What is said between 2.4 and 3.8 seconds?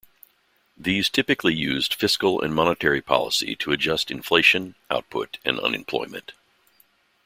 and monetary policy to